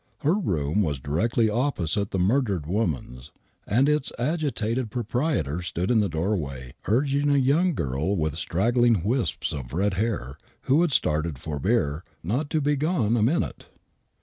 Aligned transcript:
Her 0.21 0.33
room 0.33 0.81
was 0.81 0.97
directly 0.99 1.47
opposite 1.47 2.09
the 2.09 2.17
murdered 2.17 2.65
woman's 2.65 3.31
and 3.67 3.87
its 3.87 4.11
H\ 4.17 4.25
agitated 4.25 4.89
proprietor 4.89 5.61
stood 5.61 5.91
in 5.91 5.99
the 5.99 6.09
doorway 6.09 6.73
urging 6.85 7.29
a 7.29 7.37
young 7.37 7.75
girl 7.75 8.15
with 8.15 8.35
straggling 8.35 9.03
wisps 9.03 9.53
of 9.53 9.73
red 9.75 9.93
hair,, 9.93 10.39
who 10.63 10.81
had 10.81 10.91
started 10.91 11.37
for 11.37 11.59
beer, 11.59 12.03
not 12.23 12.49
to 12.49 12.59
be 12.61 12.75
gone 12.75 13.15
a 13.15 13.21
minute. 13.21 13.67